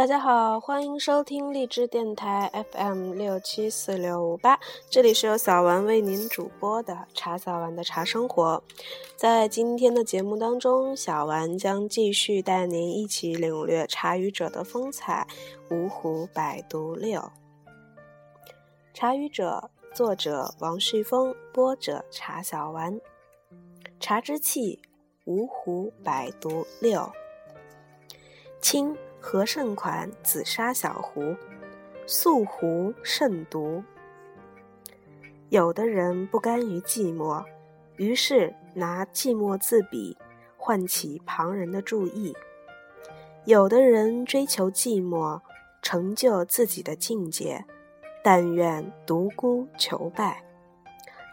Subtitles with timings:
[0.00, 8.62] 大家好，欢迎收听荔枝电台 FM 六七四六五八，这里是由小丸为您主播的茶小丸的茶生活。
[9.14, 15.26] 在今天的节目当中，小丸将继续带您一起领略茶语者的风采。
[15.68, 17.30] 芜湖百读六，
[18.94, 22.98] 茶语者，作者王旭峰，播者茶小丸。
[24.00, 24.80] 茶之气，
[25.26, 27.12] 芜湖百读六，
[28.62, 28.96] 清。
[29.20, 31.36] 和盛款紫砂小壶，
[32.06, 33.82] 素壶甚毒。
[35.50, 37.44] 有的人不甘于寂寞，
[37.96, 40.16] 于是拿寂寞自比，
[40.56, 42.32] 唤起旁人的注意；
[43.44, 45.40] 有的人追求寂寞，
[45.82, 47.64] 成就自己的境界，
[48.22, 50.42] 但愿独孤求败。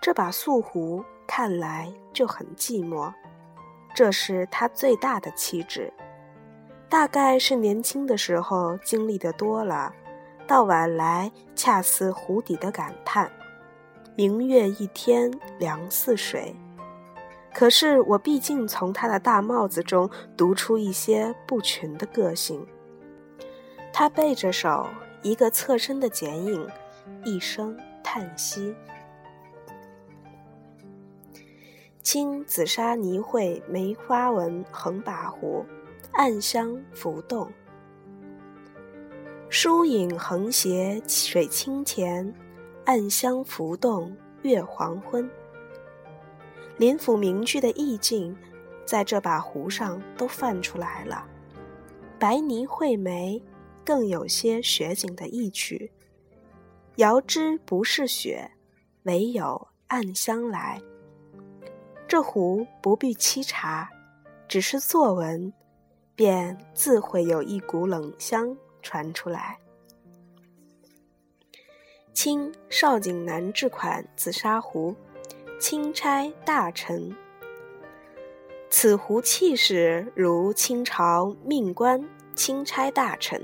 [0.01, 3.13] 这把素壶看来就很寂寞，
[3.93, 5.93] 这是他最大的气质。
[6.89, 9.93] 大概是年轻的时候经历的多了，
[10.47, 13.29] 到晚来恰似湖底的感叹
[14.15, 16.55] ：“明月一天凉似水。”
[17.53, 22.65] 可是我毕竟从他的大帽子中读出一些不群的个性。
[23.91, 24.87] 他背着手，
[25.23, 26.67] 一个侧身的剪影，
[27.25, 28.73] 一声叹息。
[32.01, 35.65] 青紫砂泥绘梅花纹横把壶。
[36.17, 37.47] 暗香浮动，
[39.51, 42.33] 疏影横斜水清前，
[42.85, 45.29] 暗香浮动月黄昏。
[46.77, 48.35] 林府名句的意境，
[48.83, 51.23] 在这把壶上都泛出来了。
[52.17, 53.39] 白泥绘梅，
[53.85, 55.91] 更有些雪景的意趣。
[56.95, 58.49] 遥知不是雪，
[59.03, 60.81] 唯有暗香来。
[62.07, 63.87] 这壶不必沏茶，
[64.47, 65.53] 只是作文。
[66.17, 69.59] 便自会有一股冷香传出来。
[72.11, 74.95] 清少景南制款紫砂壶，
[75.59, 77.15] 钦差大臣。
[78.67, 82.03] 此壶气势如清朝命官
[82.35, 83.39] 钦差大臣，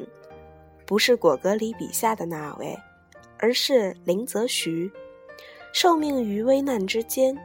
[0.87, 2.75] 不是果戈里笔下的那位，
[3.37, 4.91] 而是林则徐。
[5.71, 7.37] 受命于危难之间，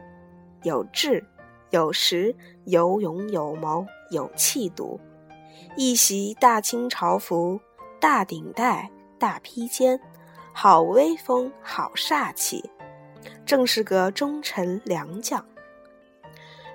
[0.63, 1.23] 有志，
[1.69, 2.35] 有识，
[2.65, 4.99] 有勇有谋，有气度。
[5.81, 7.57] 一袭大清朝服，
[8.01, 9.97] 大顶戴，大披肩，
[10.51, 12.69] 好威风，好煞气，
[13.45, 15.41] 正是个忠臣良将。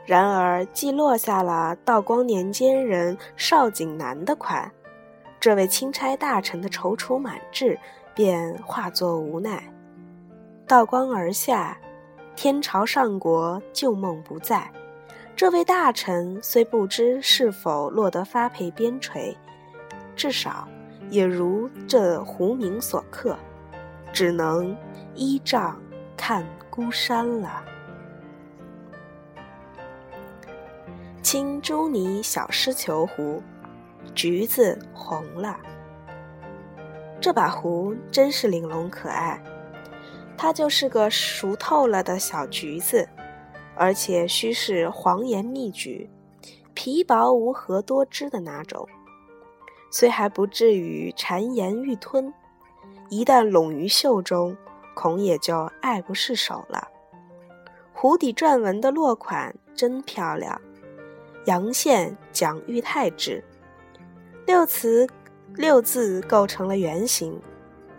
[0.07, 4.73] 然而，既落下了道光年间人邵景南的款，
[5.39, 7.79] 这位钦差大臣的踌躇满志
[8.15, 9.63] 便化作无奈。
[10.67, 11.77] 道光而下，
[12.35, 14.67] 天朝上国旧梦不再。
[15.37, 19.37] 这位大臣虽不知是否落得发配边陲，
[20.15, 20.69] 至少
[21.11, 23.37] 也如这胡名所刻，
[24.13, 24.77] 只能
[25.13, 25.77] 依仗
[26.17, 27.65] 看孤山了。
[31.21, 33.43] 青朱泥小狮球壶，
[34.15, 35.59] 橘子红了。
[37.21, 39.43] 这把壶真是玲珑可爱，
[40.37, 43.09] 它就是个熟透了的小橘子。
[43.77, 46.09] 而且须是黄岩密举，
[46.75, 48.89] 皮薄无核多汁的那种，
[49.91, 52.33] 虽还不至于谗言欲吞，
[53.11, 54.57] 一旦拢于袖中，
[54.95, 56.89] 恐也就爱不释手了。
[57.93, 60.61] 壶底篆文的落款真漂亮，
[61.47, 63.43] 阳县蒋玉泰制，
[64.47, 65.09] 六词
[65.55, 67.41] 六字构成了圆形，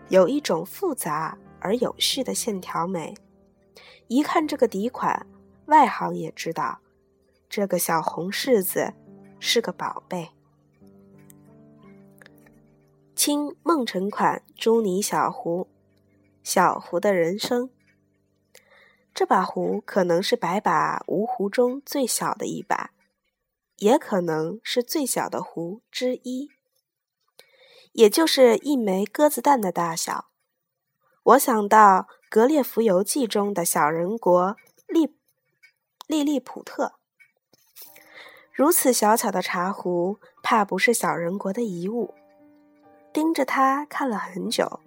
[0.09, 3.14] 有一种复杂而有序的线条美。
[4.08, 5.25] 一看这个底款。
[5.68, 6.80] 外行也知道，
[7.50, 8.94] 这个小红柿子
[9.40, 10.30] 是个宝贝。
[13.16, 15.68] 清孟辰款朱泥小壶，
[16.44, 17.72] 小壶的人生。
[19.14, 22.91] 这把壶可能是百把芜壶中最小的一把，
[23.78, 26.52] 也可能是最小的壶之一，
[27.94, 30.28] 也就是一枚鸽子蛋的大小。
[31.23, 34.56] 我想到《格列佛游记》中的小人国
[34.88, 35.16] 利。
[36.16, 36.94] 利利普特，
[38.53, 42.14] 如此小巧的茶壶，怕不是小人国的遗物。
[43.12, 44.79] 盯着它看了很久，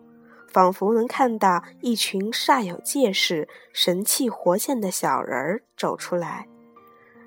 [0.50, 6.48] 仿佛能看到一群煞有介事、神气活现的小人儿走出来，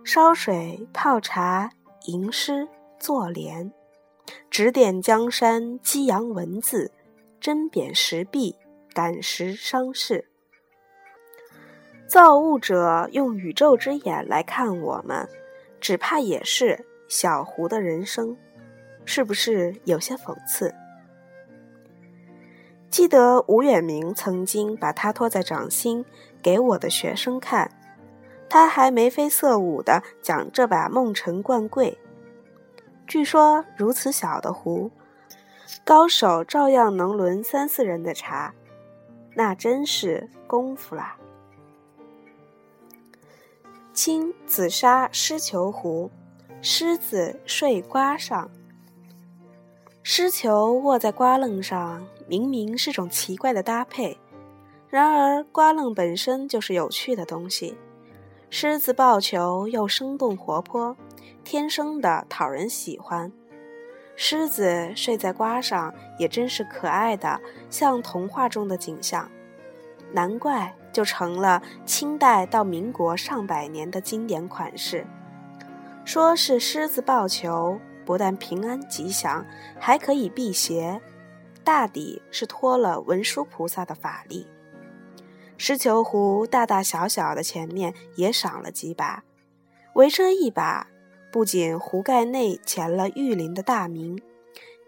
[0.04, 1.70] 烧水、泡茶、
[2.08, 2.68] 吟诗、
[3.00, 3.72] 作联，
[4.50, 6.92] 指点江山、激扬文字、
[7.40, 8.56] 针砭时弊、
[8.96, 10.31] 感时伤势。
[12.12, 15.30] 造物者用宇宙之眼来看我们，
[15.80, 18.36] 只怕也是小胡的人生。
[19.06, 20.76] 是不是有些讽刺？
[22.90, 26.04] 记得吴远明曾经把它托在掌心
[26.42, 27.72] 给我的学生看，
[28.50, 31.98] 他还眉飞色舞地讲这把梦辰灌桂。
[33.08, 34.92] 据说如此小的壶，
[35.86, 38.54] 高手照样能轮三四人的茶，
[39.34, 41.16] 那真是功夫啦。
[44.04, 46.10] 青紫砂狮球壶，
[46.60, 48.50] 狮子睡瓜上。
[50.02, 54.18] 狮球卧在瓜楞上，明明是种奇怪的搭配。
[54.90, 57.78] 然而，瓜楞本身就是有趣的东西。
[58.50, 60.98] 狮子抱球又生动活泼，
[61.44, 63.32] 天生的讨人喜欢。
[64.16, 67.40] 狮子睡在瓜上，也真是可爱的，
[67.70, 69.30] 像童话中的景象。
[70.14, 75.06] 难怪就成了清代到民国上百年的经典款式。
[76.04, 77.80] 说是狮子抱球。
[78.04, 79.46] 不但平安吉祥，
[79.80, 81.00] 还可以辟邪，
[81.64, 84.48] 大抵是托了文殊菩萨的法力。
[85.56, 89.24] 狮球壶大大小小的前面也赏了几把，
[89.94, 90.88] 围这一把，
[91.32, 94.20] 不仅壶盖内钳了玉林的大名，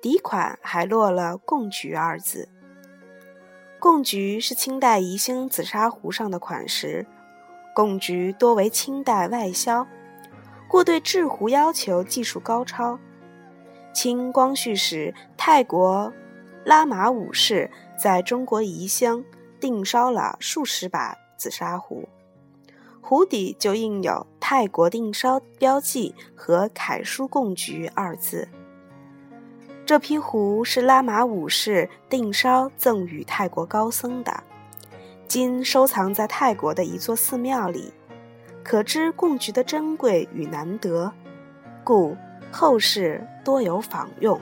[0.02, 2.50] 底款还落了“贡菊”二字。
[3.84, 7.06] 贡菊是清代宜兴紫砂壶上的款式，
[7.76, 9.86] 贡菊多为清代外销。
[10.70, 12.98] 故对制壶要求技术高超。
[13.94, 16.14] 清光绪时，泰国
[16.64, 17.70] 拉玛五世
[18.00, 19.26] 在中国宜兴
[19.60, 22.08] 定烧了数十把紫砂壶，
[23.02, 28.48] 壶底就印有“泰国定烧”标记和“楷书贡菊”二字。
[29.86, 34.44] 这批壶是拉玛五世定烧赠予泰国高僧的，
[35.28, 37.94] 今收藏在泰国的一座寺庙里。
[38.64, 41.12] 可知贡菊的珍贵与难得，
[41.84, 42.16] 故
[42.50, 44.40] 后世多有仿用。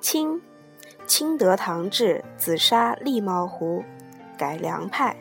[0.00, 0.40] 清，
[1.08, 3.84] 清德堂制紫砂立帽壶，
[4.38, 5.16] 改良派。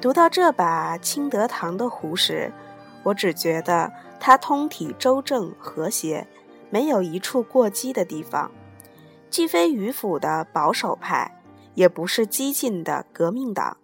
[0.00, 2.50] 读到这把清德堂的壶时，
[3.02, 6.26] 我只觉得它通体周正和谐，
[6.70, 8.50] 没有一处过激的地方。
[9.28, 11.36] 既非迂腐的保守派，
[11.74, 13.76] 也不是激进的革命党，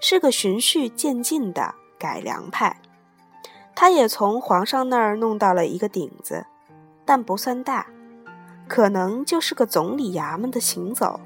[0.00, 2.80] 是个循序渐进的改良派。
[3.74, 6.46] 他也从皇上那儿弄到了一个顶子，
[7.04, 7.86] 但不算大，
[8.68, 11.18] 可能就是个总理衙门的行走。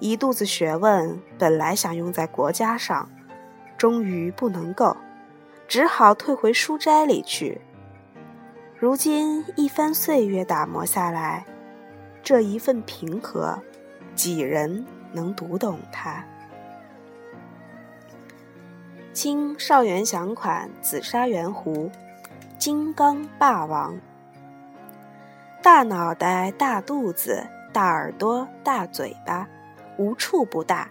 [0.00, 3.08] 一肚子学问，本来想用在国家上，
[3.78, 4.94] 终于不能够，
[5.66, 7.60] 只好退回书斋里去。
[8.76, 11.46] 如今一番岁月打磨下来。
[12.20, 13.58] 这一份平和，
[14.14, 16.22] 几人能读懂它？
[19.14, 21.90] 清邵元祥款紫砂圆壶，
[22.58, 23.96] 金刚霸王。
[25.62, 29.48] 大脑袋、大肚子、大耳朵、大嘴巴，
[29.96, 30.90] 无处不大，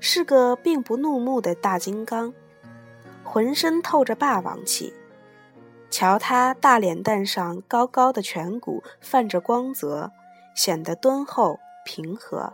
[0.00, 2.32] 是个并不怒目的大金刚，
[3.24, 4.92] 浑身透着霸王气。
[5.90, 10.12] 瞧他大脸蛋上高高的颧骨，泛着光泽。
[10.54, 12.52] 显得敦厚平和，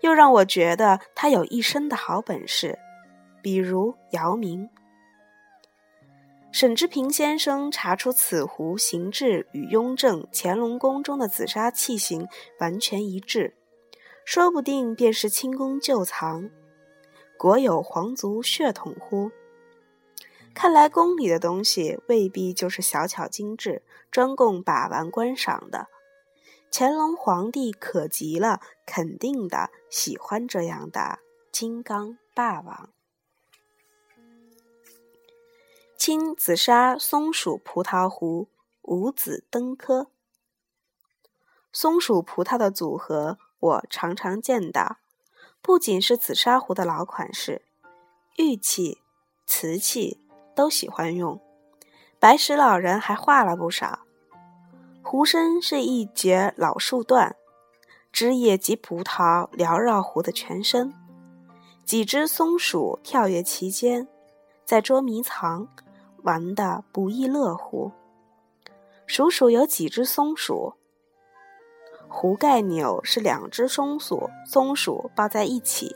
[0.00, 2.78] 又让我觉得他有一身的好本事，
[3.42, 4.70] 比如姚明。
[6.52, 12.28] 沈之平先生查出此壶形制与雍正、乾隆宫中的紫砂器型
[12.60, 13.56] 完全一致，
[14.26, 16.50] 说不定便是清宫旧藏，
[17.38, 19.30] 国有皇族血统乎？
[20.52, 25.86] 看来宫里的东西未必就是小巧精致，专供把玩观赏的。
[26.72, 31.20] 乾隆皇帝可极了，肯定的喜欢这样的
[31.52, 32.90] 金刚霸王。
[35.96, 38.48] 青紫砂松鼠葡萄壶，
[38.82, 40.08] 五子登科。
[41.72, 44.98] 松鼠葡萄的组合我常常见到，
[45.62, 47.62] 不仅是紫砂壶的老款式，
[48.36, 48.98] 玉器、
[49.46, 50.20] 瓷器
[50.54, 51.40] 都喜欢用。
[52.18, 54.00] 白石老人还画了不少。
[55.02, 57.36] 壶身是一截老树段，
[58.12, 60.92] 枝叶及葡萄缭绕壶的全身，
[61.84, 64.08] 几只松鼠跳跃其间，
[64.64, 65.68] 在捉迷藏，
[66.24, 67.92] 玩得不亦乐乎。
[69.06, 70.74] 数数有几只松鼠？
[72.08, 75.94] 壶盖钮是两只松鼠，松鼠抱在一起，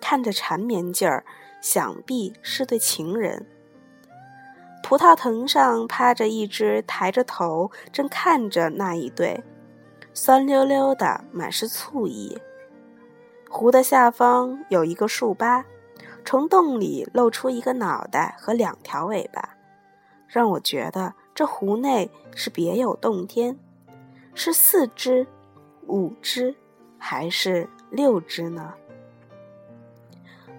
[0.00, 1.24] 看着缠绵劲儿，
[1.60, 3.46] 想必是对情人。
[4.82, 9.42] 葡萄藤上趴着一只，抬着头正看着那一对，
[10.14, 12.38] 酸溜溜的，满是醋意。
[13.50, 15.64] 壶的下方有一个树疤，
[16.24, 19.56] 从洞里露出一个脑袋和两条尾巴，
[20.28, 23.58] 让我觉得这壶内是别有洞天。
[24.34, 25.26] 是四只、
[25.88, 26.54] 五只，
[26.98, 28.74] 还是六只呢？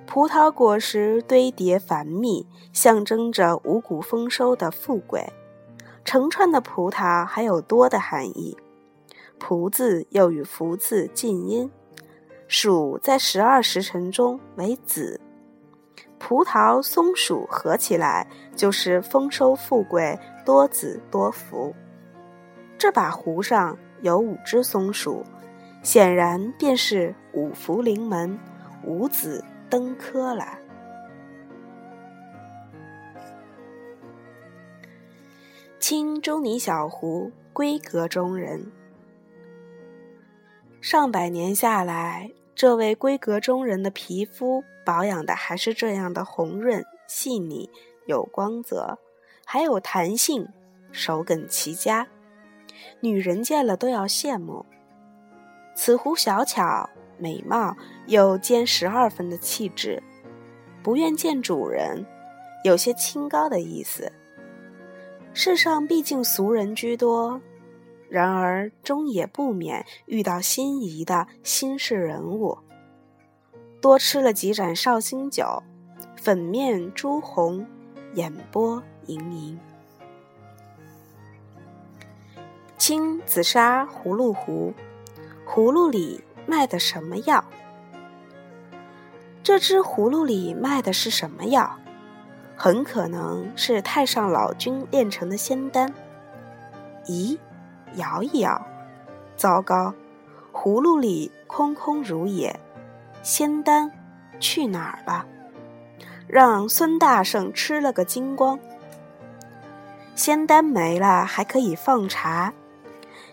[0.05, 5.31] 葡萄果实堆叠繁密，象征着五谷丰收的富贵。
[6.03, 8.57] 成串的葡萄还有多的含义。
[9.37, 11.69] 葡字又与福字近音，
[12.47, 15.21] 鼠在十二时辰中为子。
[16.17, 21.75] 葡萄、松鼠合起来就是丰收富贵、多子多福。
[22.77, 25.25] 这把壶上有五只松鼠，
[25.83, 28.39] 显然便是五福临门、
[28.83, 30.57] 五子登科了。
[35.79, 38.71] 清中尼小壶，闺阁中人。
[40.81, 47.69] 上百年下来，这位闺阁中人的皮肤保养的还是这样的红润、细腻、
[48.05, 48.97] 有光泽，
[49.45, 50.47] 还有弹性，
[50.91, 52.07] 手感齐佳。
[53.01, 54.65] 女人见了都要羡慕。
[55.75, 57.75] 此壶小巧美貌，
[58.07, 60.01] 又兼十二分的气质，
[60.83, 62.05] 不愿见主人，
[62.63, 64.11] 有些清高的意思。
[65.33, 67.39] 世上毕竟俗人居多，
[68.09, 72.57] 然而终也不免遇到心仪的新式人物。
[73.79, 75.63] 多吃了几盏绍兴酒，
[76.17, 77.65] 粉面朱红，
[78.15, 79.57] 眼波盈盈。
[82.79, 84.73] 青紫砂葫芦壶，
[85.45, 87.43] 葫芦里卖的什么药？
[89.43, 91.75] 这只葫芦里卖的是什么药？
[92.55, 95.93] 很可能是太上老君炼成的仙丹。
[97.05, 97.37] 咦，
[97.95, 98.65] 摇一摇，
[99.35, 99.93] 糟糕，
[100.53, 102.57] 葫芦里空空如也，
[103.21, 103.91] 仙丹
[104.39, 105.25] 去哪儿了？
[106.27, 108.57] 让孙大圣吃了个精光。
[110.15, 112.53] 仙丹没了，还可以放茶。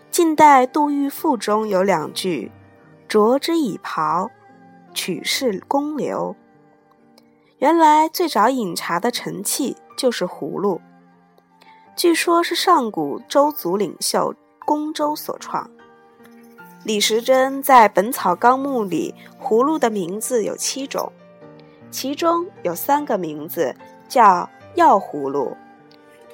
[0.09, 2.51] 晋代杜预赋中有两句
[3.07, 4.31] ：“啄之以袍，
[4.93, 6.35] 取是公流。”
[7.59, 10.81] 原来最早饮茶的盛器就是葫芦，
[11.95, 14.33] 据说是上古周族领袖
[14.65, 15.69] 公周所创。
[16.83, 21.11] 李时珍在《本草纲目》里，葫芦的名字有七种，
[21.91, 23.75] 其中有三个名字
[24.07, 25.55] 叫药葫芦、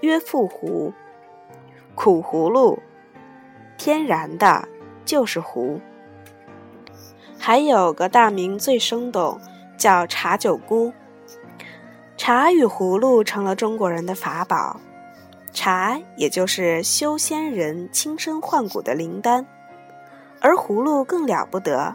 [0.01, 0.94] 约附葫、
[1.96, 2.80] 苦葫芦。
[3.84, 4.70] 天然的，
[5.04, 5.82] 就是壶。
[7.38, 9.38] 还有个大名最生动，
[9.78, 10.94] 叫茶酒菇。
[12.16, 14.80] 茶与葫芦成了中国人的法宝。
[15.52, 19.46] 茶也就是修仙人轻身换骨的灵丹，
[20.40, 21.94] 而葫芦更了不得。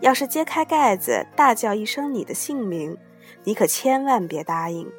[0.00, 2.96] 要是揭开盖子，大叫一声你的姓名，
[3.44, 4.90] 你可千万别答应，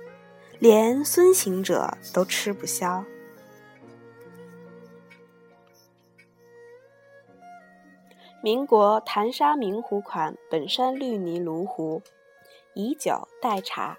[0.60, 3.04] 连孙行者都吃不消。
[8.42, 12.02] 民国檀沙明壶款本山绿泥炉壶，
[12.74, 13.98] 以酒代茶。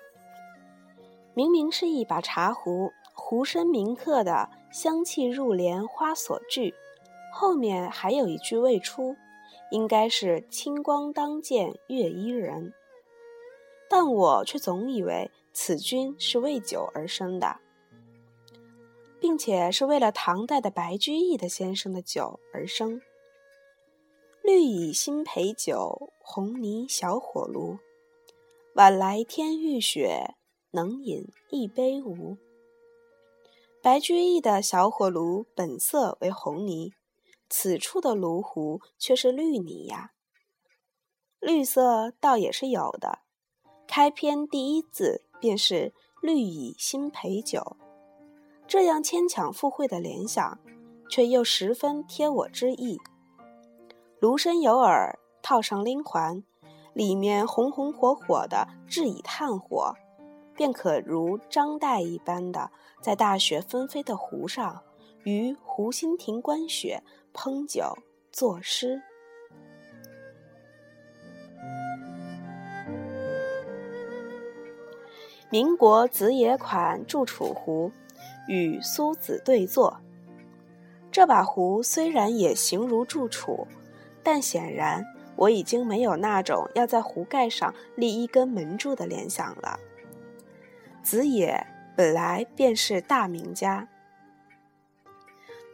[1.35, 6.75] 明明是一把茶壶，壶身铭刻的“香气入帘花所聚”，
[7.31, 9.15] 后面还有一句未出，
[9.71, 12.73] 应该是“清光当见月依人”。
[13.91, 17.59] 但我却总以为此君是为酒而生的，
[19.21, 23.03] 并且是为了唐代的白居易的先生的酒而生。
[24.43, 27.79] 绿蚁新醅酒，红泥小火炉。
[28.75, 30.35] 晚来天欲雪，
[30.71, 32.39] 能饮一杯无？
[33.83, 36.95] 白居易的小火炉本色为红泥，
[37.51, 40.13] 此处的炉壶却是绿泥呀。
[41.39, 43.21] 绿色倒也是有的，
[43.87, 45.93] 开篇第一字便是
[46.23, 47.77] “绿蚁新醅酒”，
[48.67, 50.59] 这样牵强附会的联想，
[51.11, 52.99] 却又十分贴我之意。
[54.21, 56.45] 炉身有耳，套上拎环，
[56.93, 59.95] 里面红红火火的，置以炭火，
[60.55, 64.83] 便可如张岱一般的，在大雪纷飞的湖上，
[65.25, 67.97] 于湖心亭观雪、烹酒、
[68.31, 69.01] 作诗。
[75.49, 77.91] 民国子野款祝楚壶，
[78.49, 79.97] 与苏子对坐。
[81.11, 83.67] 这把壶虽然也形如祝楚。
[84.23, 85.05] 但显然，
[85.37, 89.79] 我已经没有那种要在壶盖上立一根门柱的联想了。
[91.03, 93.89] 子野本来便是大名家，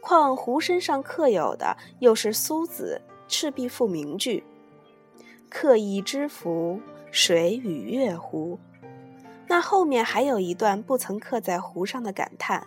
[0.01, 4.43] 况壶身上刻有的又是苏子《赤壁赋》名句
[5.49, 6.79] ：“刻意之福，
[7.11, 8.57] 水与月湖，
[9.47, 12.65] 那后面还有一段不曾刻在壶上的感叹：“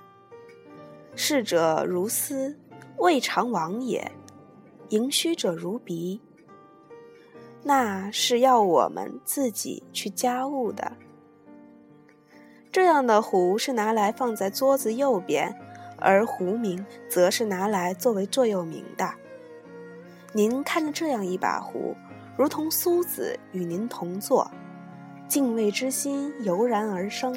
[1.16, 2.58] 逝者如斯，
[2.98, 4.10] 未尝往也；
[4.90, 6.20] 盈虚者如鼻。”
[7.64, 10.92] 那是要我们自己去加物的。
[12.72, 15.54] 这样的壶是拿来放在桌子右边，
[15.98, 19.12] 而壶名则是拿来作为座右铭的。
[20.32, 21.94] 您看着这样一把壶，
[22.38, 24.50] 如同苏子与您同坐。
[25.28, 27.36] 敬畏之心油然而生，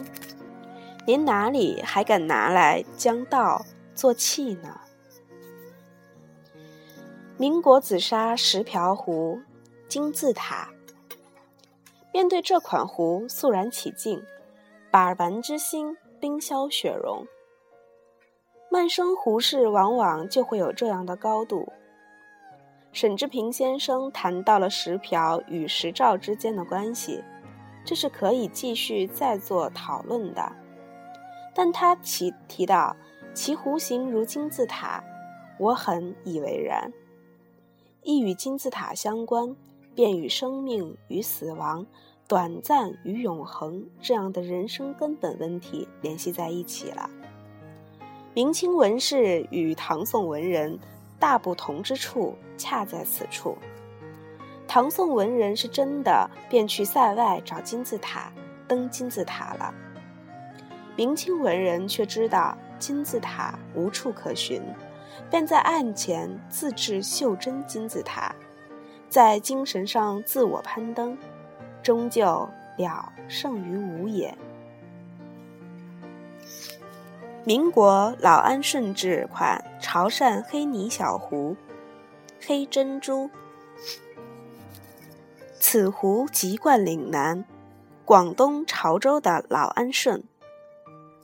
[1.05, 4.79] 您哪里还敢拿来将道做器呢？
[7.43, 9.37] 民国紫砂石瓢壶，
[9.89, 10.69] 金字塔。
[12.13, 14.23] 面对这款壶，肃然起敬，
[14.89, 17.27] 把玩之心冰消雪融。
[18.71, 21.67] 慢生壶式往往就会有这样的高度。
[22.93, 27.21] 沈志平先生谈到了石瓢与石照之间的关系。
[27.83, 30.49] 这是可以继续再做讨论的，
[31.53, 32.95] 但他提提到
[33.33, 35.03] 其弧形如金字塔，
[35.59, 36.89] 我很以为然。
[38.03, 39.55] 亦与金字塔相关，
[39.95, 41.85] 便与生命与死亡、
[42.27, 47.09] 短暂与永恒这样的人生根本问题联系在一起了。
[48.33, 50.77] 明清文士与唐宋文人
[51.19, 53.57] 大不同之处，恰在此处。
[54.67, 58.31] 唐宋文人是真的便去塞外找金字塔，
[58.67, 59.73] 登金字塔了。
[60.95, 64.61] 明清文人却知道金字塔无处可寻，
[65.29, 68.35] 便在案前自制袖珍金字塔，
[69.09, 71.17] 在精神上自我攀登，
[71.81, 74.37] 终究了胜于无也。
[77.45, 81.55] 民国老安顺制款潮汕黑泥小壶，
[82.45, 83.29] 黑珍珠。
[85.59, 87.43] 此壶籍贯岭南，
[88.05, 90.23] 广东潮州的老安顺，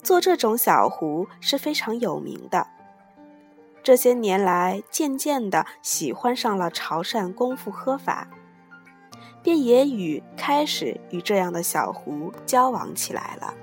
[0.02, 2.68] 做这种小壶是非常有名的。
[3.90, 8.28] 这些年来，渐渐的喜欢上了潮汕功夫喝法，
[9.42, 13.56] 便也与开始与这样的小壶交往起来了。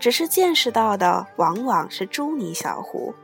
[0.00, 3.14] 只是见识到的往往是朱泥小壶，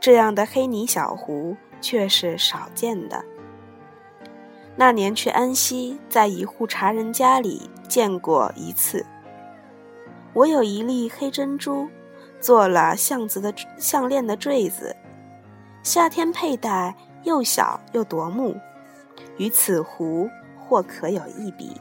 [0.00, 3.22] 这样的黑泥小壶却是少见的。
[4.74, 9.04] 那年去安溪，在一户茶人家里见过一次。
[10.32, 11.90] 我有一粒黑珍珠，
[12.40, 14.96] 做了项子的项链的坠子，
[15.82, 18.54] 夏天佩戴，又小又夺目，
[19.38, 21.80] 与此壶或可有一比。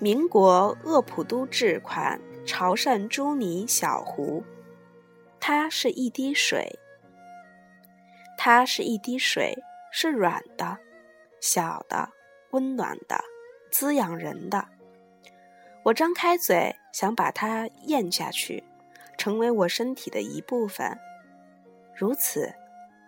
[0.00, 4.42] 民国鄂普都制款潮汕朱泥小壶，
[5.38, 6.78] 它是一滴水。
[8.36, 9.56] 它是一滴水，
[9.92, 10.78] 是软的、
[11.40, 12.08] 小的、
[12.50, 13.22] 温暖的、
[13.70, 14.66] 滋养人的。
[15.84, 18.62] 我张开嘴，想把它咽下去，
[19.18, 20.98] 成为我身体的一部分。
[21.94, 22.54] 如此，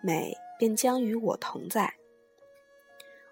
[0.03, 1.95] 美便将与我同在。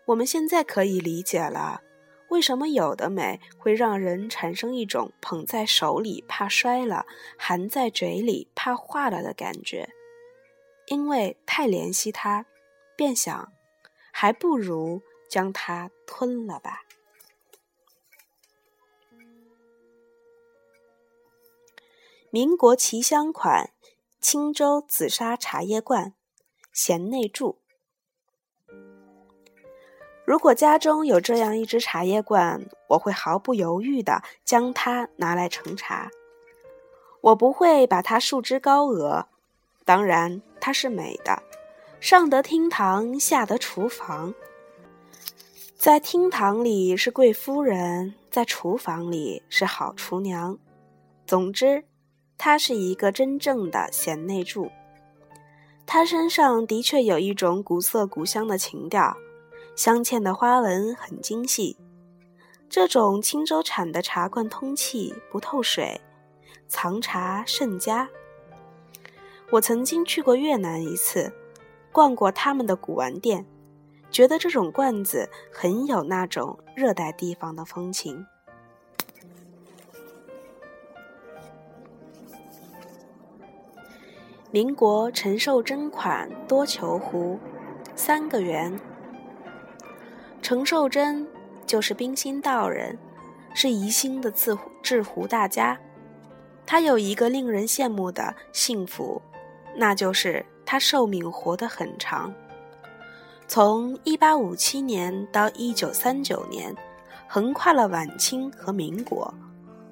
[0.05, 1.81] 我们现在可以理解了，
[2.29, 7.05] 为什么有的美会让人产生一种捧在手里怕摔了，
[7.37, 9.89] 含在嘴里怕化了的感觉。
[10.87, 12.47] 因为太怜惜它，
[12.95, 13.53] 便想，
[14.11, 16.81] 还不如将它吞了吧。
[22.31, 23.71] 民国奇香款
[24.21, 26.13] 青州紫砂茶叶罐，
[26.71, 27.57] 贤内助。
[30.25, 36.11] 如果家中有这样一只茶叶罐，我会毫不犹豫的将它拿来盛茶。
[37.21, 39.27] 我不会把它束之高额，
[39.83, 40.41] 当然。
[40.61, 41.41] 它是美的，
[42.01, 44.33] 上得厅堂，下得厨房。
[45.77, 50.59] 在厅堂里是贵夫人，在厨房里是好厨娘。
[51.25, 51.85] 总之，
[52.39, 54.71] 她是一个真正的贤内助。
[55.85, 59.17] 她身上的确有一种古色古香的情调，
[59.75, 61.77] 镶嵌的花纹很精细。
[62.69, 65.99] 这种青州产的茶罐通气不透水，
[66.67, 68.07] 藏茶甚佳。
[69.51, 71.33] 我曾经去过越南一次，
[71.91, 73.45] 逛过他们的古玩店，
[74.11, 78.25] 觉得这种罐子很有那种热带地方的风情。
[84.51, 87.39] 民国陈寿珍款多球壶，
[87.95, 88.79] 三个圆。
[90.41, 91.27] 陈寿珍
[91.67, 92.97] 就是冰心道人，
[93.53, 95.79] 是宜兴的制制壶大家。
[96.65, 99.21] 他有一个令人羡慕的幸福。
[99.75, 102.33] 那就是他寿命活得很长。
[103.47, 106.75] 从1857年到1939年，
[107.27, 109.31] 横跨了晚清和民国，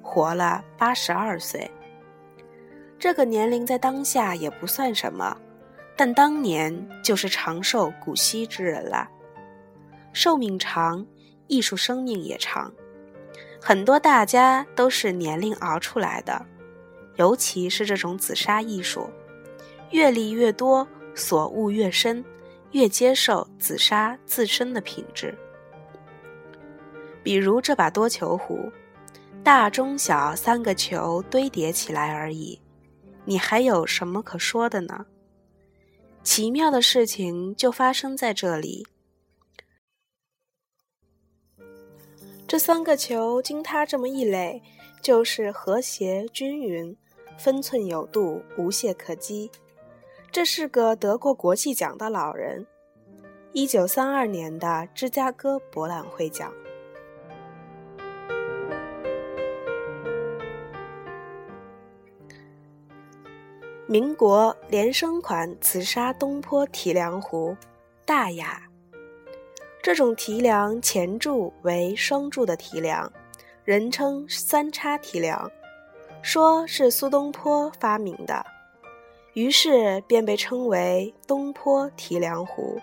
[0.02, 1.70] 活了82岁。
[2.98, 5.36] 这个年龄在当下也不算什么，
[5.96, 9.08] 但当年就是长寿古稀之人了。
[10.12, 11.06] 寿命长，
[11.46, 12.72] 艺术生命也长。
[13.60, 16.44] 很多大家都是年龄熬出来的，
[17.16, 19.08] 尤其是这种紫砂艺术，
[19.90, 22.24] 阅历越多，所悟越深，
[22.72, 25.36] 越接受紫砂自身的品质。
[27.22, 28.72] 比如这把多球壶，
[29.44, 32.60] 大、中、小三个球堆叠起来而已。
[33.28, 35.04] 你还有什么可说的呢？
[36.22, 38.86] 奇妙的事情就发生在这里。
[42.46, 44.62] 这三个球经他这么一垒，
[45.02, 46.96] 就是和谐均匀，
[47.36, 49.50] 分寸有度，无懈可击。
[50.32, 52.66] 这是个得过国际奖的老人，
[53.52, 56.50] 一九三二年的芝加哥博览会奖。
[63.90, 67.56] 民国连升款紫砂东坡提梁壶，
[68.04, 68.60] 大雅。
[69.82, 73.10] 这种提梁前柱为双柱的提梁，
[73.64, 75.50] 人称三叉提梁，
[76.20, 78.44] 说是苏东坡发明的，
[79.32, 82.78] 于是便被称为东坡提梁壶。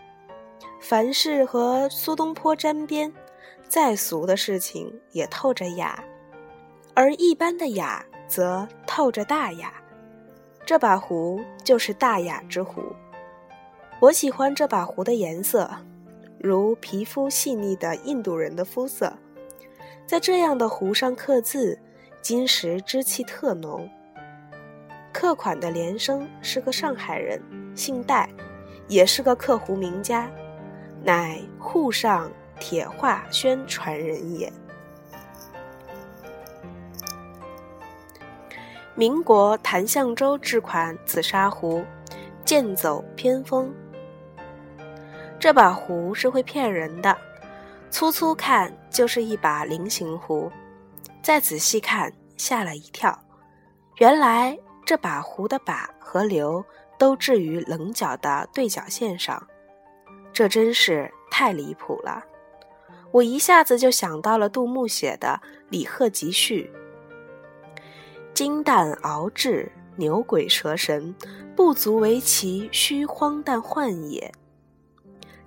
[0.79, 3.13] 凡是和苏东坡沾边，
[3.67, 6.03] 再俗的事情也透着雅，
[6.95, 9.71] 而一般的雅则透着大雅。
[10.65, 12.81] 这把壶就是大雅之壶。
[13.99, 15.69] 我喜欢这把壶的颜色，
[16.39, 19.13] 如皮肤细腻的印度人的肤色。
[20.07, 21.79] 在这样的壶上刻字，
[22.21, 23.87] 金石之气特浓。
[25.13, 27.39] 刻款的连生是个上海人，
[27.75, 28.27] 姓戴，
[28.87, 30.29] 也是个刻壶名家，
[31.03, 34.51] 乃沪上铁画宣传人也。
[38.97, 41.83] 民国谭向洲制款紫砂壶，
[42.45, 43.69] 剑走偏锋。
[45.37, 47.15] 这把壶是会骗人的，
[47.89, 50.49] 粗粗看就是一把菱形壶，
[51.21, 53.19] 再仔细看吓了一跳，
[53.97, 56.63] 原来这把壶的把和流
[56.97, 59.45] 都置于棱角的对角线上，
[60.31, 62.23] 这真是太离谱了。
[63.11, 66.71] 我一下子就想到了杜牧写的《李贺集序》。
[68.35, 71.15] 金蛋熬制，牛鬼蛇神，
[71.55, 74.29] 不足为奇虚荒诞幻也。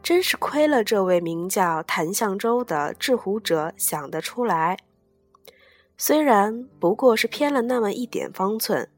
[0.03, 4.79] 真是亏了这位名叫谭向洲的制壶者想得出来。
[5.99, 8.89] 虽然不过是偏了那么一点方寸，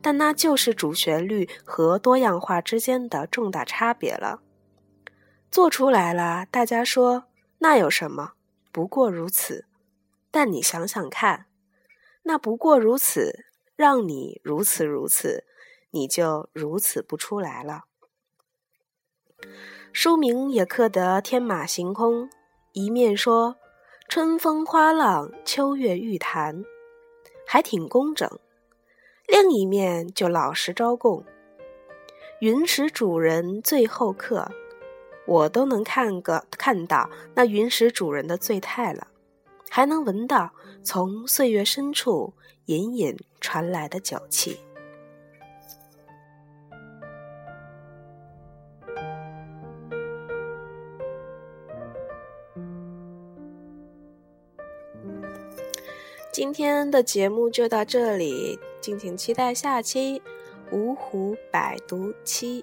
[0.00, 4.40] 但那就是主旋律和多样化之间的重大差别了。
[5.50, 7.24] 做出来了，大家说
[7.58, 8.32] 那有什么？
[8.72, 9.66] 不过如此。
[10.30, 11.44] 但你想想看。
[12.28, 13.44] 那不过如此，
[13.76, 15.44] 让你如此如此，
[15.92, 17.84] 你就如此不出来了。
[19.92, 22.28] 书名也刻得天马行空，
[22.72, 23.54] 一面说
[24.08, 26.64] 春风花浪，秋月玉潭，
[27.46, 28.28] 还挺工整；
[29.28, 31.24] 另一面就老实招供，
[32.40, 34.50] 云石主人最后刻，
[35.28, 39.06] 我都能看个看到那云石主人的醉态了。
[39.70, 40.52] 还能闻到
[40.82, 42.32] 从岁月深处
[42.66, 44.58] 隐隐传来的酒气。
[56.32, 60.20] 今天的节目就到这里，敬请期待下期
[60.70, 62.62] 《五虎百毒七》。